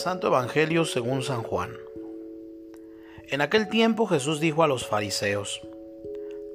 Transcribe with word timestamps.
Santo 0.00 0.28
Evangelio 0.28 0.86
según 0.86 1.22
San 1.22 1.42
Juan. 1.42 1.76
En 3.28 3.42
aquel 3.42 3.68
tiempo 3.68 4.06
Jesús 4.06 4.40
dijo 4.40 4.62
a 4.62 4.66
los 4.66 4.86
fariseos, 4.86 5.60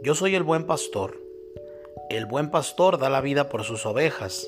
Yo 0.02 0.16
soy 0.16 0.34
el 0.34 0.42
buen 0.42 0.66
pastor. 0.66 1.22
El 2.10 2.26
buen 2.26 2.50
pastor 2.50 2.98
da 2.98 3.12
la 3.12 3.22
vida 3.22 3.48
por 3.48 3.64
sus 3.64 3.86
ovejas. 3.86 4.48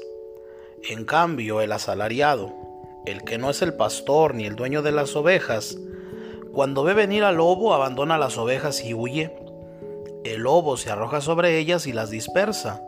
En 0.81 1.05
cambio, 1.05 1.61
el 1.61 1.73
asalariado, 1.73 2.55
el 3.05 3.23
que 3.23 3.37
no 3.37 3.51
es 3.51 3.61
el 3.61 3.75
pastor 3.75 4.33
ni 4.33 4.47
el 4.47 4.55
dueño 4.55 4.81
de 4.81 4.91
las 4.91 5.15
ovejas, 5.15 5.77
cuando 6.51 6.83
ve 6.83 6.95
venir 6.95 7.23
al 7.23 7.35
lobo 7.35 7.75
abandona 7.75 8.17
las 8.17 8.39
ovejas 8.39 8.83
y 8.83 8.95
huye. 8.95 9.31
El 10.23 10.41
lobo 10.41 10.75
se 10.75 10.89
arroja 10.89 11.21
sobre 11.21 11.59
ellas 11.59 11.85
y 11.85 11.93
las 11.93 12.09
dispersa, 12.09 12.81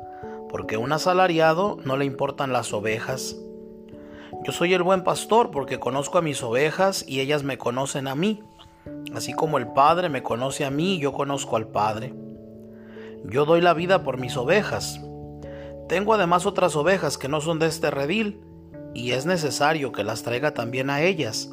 porque 0.49 0.75
un 0.75 0.91
asalariado 0.91 1.77
no 1.83 1.97
le 1.97 2.05
importan 2.05 2.51
las 2.51 2.73
ovejas 2.73 3.35
yo 4.43 4.51
soy 4.51 4.73
el 4.73 4.83
buen 4.83 5.03
pastor 5.03 5.51
porque 5.51 5.79
conozco 5.79 6.17
a 6.17 6.21
mis 6.21 6.43
ovejas 6.43 7.03
y 7.07 7.19
ellas 7.19 7.43
me 7.43 7.57
conocen 7.57 8.07
a 8.07 8.15
mí. 8.15 8.43
Así 9.13 9.33
como 9.33 9.57
el 9.57 9.67
Padre 9.67 10.09
me 10.09 10.23
conoce 10.23 10.65
a 10.65 10.69
mí, 10.69 10.99
yo 10.99 11.13
conozco 11.13 11.55
al 11.55 11.67
Padre. 11.67 12.13
Yo 13.25 13.45
doy 13.45 13.61
la 13.61 13.73
vida 13.73 14.03
por 14.03 14.17
mis 14.17 14.37
ovejas. 14.37 15.01
Tengo 15.87 16.13
además 16.13 16.45
otras 16.45 16.75
ovejas 16.75 17.17
que 17.17 17.27
no 17.27 17.41
son 17.41 17.59
de 17.59 17.67
este 17.67 17.91
redil, 17.91 18.41
y 18.93 19.11
es 19.11 19.25
necesario 19.25 19.91
que 19.91 20.03
las 20.03 20.23
traiga 20.23 20.53
también 20.53 20.89
a 20.89 21.01
ellas. 21.01 21.49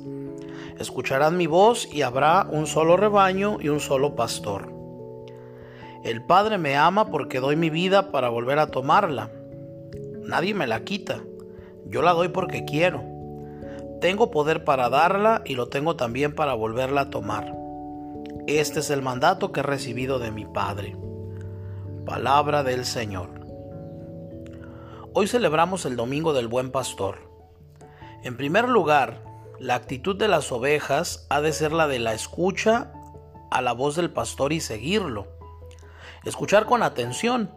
Escucharán 0.78 1.36
mi 1.36 1.46
voz 1.46 1.88
y 1.92 2.02
habrá 2.02 2.46
un 2.50 2.66
solo 2.66 2.96
rebaño 2.96 3.58
y 3.60 3.68
un 3.68 3.80
solo 3.80 4.14
pastor. 4.14 4.72
El 6.04 6.22
Padre 6.22 6.58
me 6.58 6.76
ama 6.76 7.10
porque 7.10 7.40
doy 7.40 7.56
mi 7.56 7.70
vida 7.70 8.12
para 8.12 8.28
volver 8.28 8.58
a 8.58 8.68
tomarla. 8.68 9.30
Nadie 10.22 10.54
me 10.54 10.66
la 10.66 10.84
quita 10.84 11.20
yo 11.88 12.02
la 12.02 12.12
doy 12.12 12.28
porque 12.28 12.64
quiero. 12.64 13.02
Tengo 14.00 14.30
poder 14.30 14.64
para 14.64 14.88
darla 14.88 15.42
y 15.44 15.54
lo 15.54 15.68
tengo 15.68 15.96
también 15.96 16.34
para 16.34 16.54
volverla 16.54 17.02
a 17.02 17.10
tomar. 17.10 17.56
Este 18.46 18.80
es 18.80 18.90
el 18.90 19.02
mandato 19.02 19.52
que 19.52 19.60
he 19.60 19.62
recibido 19.62 20.18
de 20.18 20.30
mi 20.30 20.44
Padre. 20.44 20.96
Palabra 22.04 22.62
del 22.62 22.84
Señor. 22.84 23.30
Hoy 25.12 25.26
celebramos 25.26 25.86
el 25.86 25.96
Domingo 25.96 26.32
del 26.32 26.46
Buen 26.46 26.70
Pastor. 26.70 27.18
En 28.22 28.36
primer 28.36 28.68
lugar, 28.68 29.22
la 29.58 29.76
actitud 29.76 30.16
de 30.16 30.28
las 30.28 30.52
ovejas 30.52 31.26
ha 31.30 31.40
de 31.40 31.52
ser 31.52 31.72
la 31.72 31.88
de 31.88 31.98
la 31.98 32.12
escucha 32.12 32.92
a 33.50 33.62
la 33.62 33.72
voz 33.72 33.96
del 33.96 34.10
pastor 34.10 34.52
y 34.52 34.60
seguirlo. 34.60 35.28
Escuchar 36.24 36.66
con 36.66 36.82
atención, 36.82 37.50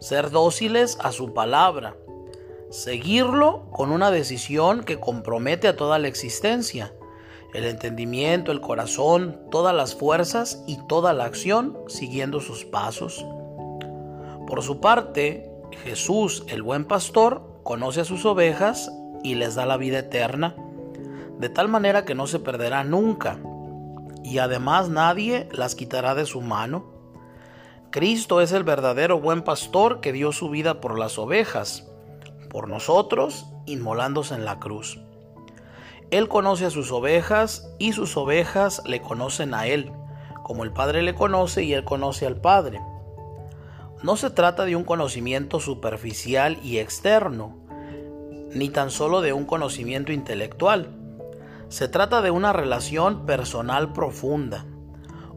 ser 0.00 0.30
dóciles 0.30 0.98
a 1.00 1.12
su 1.12 1.32
palabra, 1.32 1.96
seguirlo 2.70 3.68
con 3.72 3.90
una 3.90 4.12
decisión 4.12 4.84
que 4.84 5.00
compromete 5.00 5.66
a 5.66 5.76
toda 5.76 5.98
la 5.98 6.06
existencia, 6.06 6.92
el 7.52 7.64
entendimiento, 7.64 8.52
el 8.52 8.60
corazón, 8.60 9.40
todas 9.50 9.74
las 9.74 9.96
fuerzas 9.96 10.62
y 10.68 10.78
toda 10.86 11.12
la 11.12 11.24
acción 11.24 11.76
siguiendo 11.88 12.40
sus 12.40 12.64
pasos. 12.64 13.26
Por 14.46 14.62
su 14.62 14.80
parte, 14.80 15.50
Jesús, 15.82 16.44
el 16.46 16.62
buen 16.62 16.84
pastor, 16.84 17.60
conoce 17.64 18.02
a 18.02 18.04
sus 18.04 18.24
ovejas 18.24 18.92
y 19.24 19.34
les 19.34 19.56
da 19.56 19.66
la 19.66 19.76
vida 19.76 19.98
eterna, 19.98 20.54
de 21.38 21.48
tal 21.48 21.66
manera 21.66 22.04
que 22.04 22.14
no 22.14 22.28
se 22.28 22.38
perderá 22.38 22.84
nunca, 22.84 23.40
y 24.22 24.38
además 24.38 24.88
nadie 24.88 25.48
las 25.50 25.74
quitará 25.74 26.14
de 26.14 26.24
su 26.24 26.40
mano. 26.40 26.84
Cristo 27.90 28.40
es 28.40 28.52
el 28.52 28.62
verdadero 28.62 29.20
buen 29.20 29.42
pastor 29.42 30.00
que 30.00 30.12
dio 30.12 30.30
su 30.30 30.50
vida 30.50 30.80
por 30.80 30.96
las 30.96 31.18
ovejas 31.18 31.89
por 32.50 32.68
nosotros, 32.68 33.46
inmolándose 33.64 34.34
en 34.34 34.44
la 34.44 34.58
cruz. 34.58 35.00
Él 36.10 36.28
conoce 36.28 36.66
a 36.66 36.70
sus 36.70 36.90
ovejas 36.92 37.72
y 37.78 37.92
sus 37.92 38.16
ovejas 38.16 38.82
le 38.84 39.00
conocen 39.00 39.54
a 39.54 39.66
Él, 39.66 39.92
como 40.42 40.64
el 40.64 40.72
Padre 40.72 41.02
le 41.02 41.14
conoce 41.14 41.62
y 41.62 41.72
Él 41.72 41.84
conoce 41.84 42.26
al 42.26 42.36
Padre. 42.36 42.80
No 44.02 44.16
se 44.16 44.30
trata 44.30 44.64
de 44.64 44.74
un 44.74 44.84
conocimiento 44.84 45.60
superficial 45.60 46.58
y 46.64 46.78
externo, 46.78 47.56
ni 48.52 48.68
tan 48.68 48.90
solo 48.90 49.20
de 49.20 49.32
un 49.32 49.44
conocimiento 49.44 50.10
intelectual. 50.10 50.88
Se 51.68 51.86
trata 51.86 52.20
de 52.20 52.32
una 52.32 52.52
relación 52.52 53.24
personal 53.24 53.92
profunda, 53.92 54.66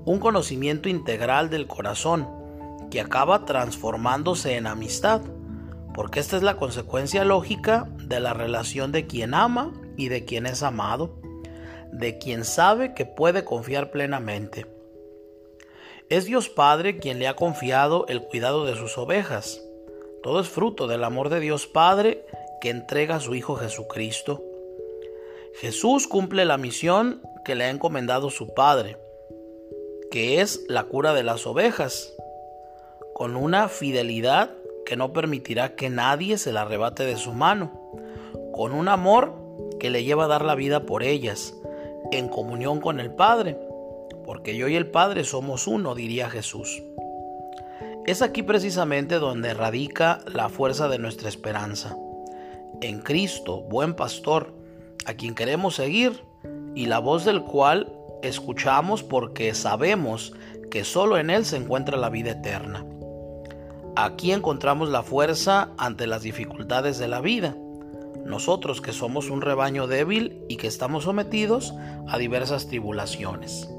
un 0.06 0.19
conocimiento 0.19 0.90
integral 0.90 1.51
del 1.51 1.68
corazón, 1.68 2.28
que 2.90 3.00
acaba 3.00 3.45
transformándose 3.45 4.57
en 4.57 4.66
amistad 4.66 5.22
porque 5.94 6.20
esta 6.20 6.38
es 6.38 6.44
la 6.44 6.58
consecuencia 6.58 7.24
lógica 7.24 7.88
de 8.06 8.20
la 8.20 8.34
relación 8.34 8.92
de 8.92 9.06
quien 9.06 9.34
ama 9.34 9.74
y 9.96 10.09
de 10.09 10.26
quien 10.26 10.46
es 10.46 10.64
amado, 10.64 11.16
de 11.92 12.18
quien 12.18 12.46
sabe 12.46 12.94
que 12.94 13.06
puede 13.06 13.44
confiar 13.44 13.92
plenamente. 13.92 14.66
Es 16.09 16.26
Dios 16.26 16.50
Padre 16.50 16.98
quien 16.98 17.20
le 17.20 17.28
ha 17.28 17.36
confiado 17.36 18.06
el 18.08 18.24
cuidado 18.24 18.66
de 18.66 18.76
sus 18.76 18.98
ovejas. 18.98 19.62
Todo 20.22 20.40
es 20.40 20.50
fruto 20.50 20.88
del 20.88 21.04
amor 21.04 21.30
de 21.30 21.40
Dios 21.40 21.68
Padre 21.68 22.25
que 22.62 22.70
entrega 22.70 23.16
a 23.16 23.20
su 23.20 23.36
Hijo 23.36 23.56
Jesucristo. 23.56 24.44
Jesús 25.56 26.08
cumple 26.08 26.46
la 26.46 26.58
misión 26.58 27.22
que 27.46 27.56
le 27.56 27.66
ha 27.66 27.70
encomendado 27.70 28.30
su 28.31 28.54
Padre, 28.54 28.98
que 30.10 30.42
es 30.42 30.66
la 30.68 30.86
cura 30.86 31.14
de 31.14 31.24
las 31.24 31.46
ovejas, 31.46 32.14
con 33.14 33.36
una 33.36 33.68
fidelidad 33.68 34.56
que 34.85 34.95
no 34.95 35.13
permitirá 35.13 35.75
que 35.75 35.89
nadie 35.89 36.38
se 36.38 36.51
la 36.51 36.61
arrebate 36.61 37.05
de 37.05 37.17
su 37.17 37.33
mano, 37.33 37.71
con 38.51 38.73
un 38.73 38.88
amor 38.88 39.35
que 39.79 39.89
le 39.89 40.03
lleva 40.03 40.25
a 40.25 40.27
dar 40.27 40.45
la 40.45 40.55
vida 40.55 40.85
por 40.85 41.03
ellas, 41.03 41.53
en 42.11 42.29
comunión 42.29 42.79
con 42.79 42.99
el 42.99 43.11
Padre, 43.11 43.57
porque 44.25 44.55
yo 44.55 44.67
y 44.67 44.75
el 44.75 44.88
Padre 44.88 45.23
somos 45.23 45.67
uno, 45.67 45.95
diría 45.95 46.29
Jesús. 46.29 46.83
Es 48.05 48.21
aquí 48.21 48.44
precisamente 48.44 49.19
donde 49.19 49.53
radica 49.53 50.19
la 50.25 50.49
fuerza 50.49 50.88
de 50.89 51.00
nuestra 51.00 51.29
esperanza, 51.29 51.97
en 52.81 53.00
Cristo, 53.00 53.61
buen 53.61 53.94
pastor, 53.94 54.53
a 55.05 55.13
quien 55.13 55.35
queremos 55.35 55.75
seguir 55.75 56.23
y 56.75 56.88
la 56.88 57.00
voz 57.00 57.25
del 57.25 57.44
cual 57.44 57.94
escuchamos 58.21 59.03
porque 59.03 59.53
sabemos 59.53 60.33
que 60.71 60.83
solo 60.83 61.17
en 61.17 61.29
Él 61.29 61.45
se 61.45 61.57
encuentra 61.57 61.97
la 61.97 62.09
vida 62.09 62.31
eterna. 62.31 62.85
Aquí 63.96 64.31
encontramos 64.31 64.90
la 64.90 65.04
fuerza 65.04 65.70
ante 65.78 66.08
las 66.08 66.24
dificultades 66.24 66.98
de 66.98 67.08
la 67.08 67.22
vida. 67.22 67.56
Nosotros 68.26 68.81
que 68.81 68.94
somos 68.94 69.30
un 69.30 69.42
rebaño 69.42 69.88
débil 69.88 70.44
y 70.50 70.58
que 70.58 70.68
estamos 70.68 71.04
sometidos 71.04 71.74
a 72.08 72.18
diversas 72.18 72.68
tribulaciones. 72.68 73.72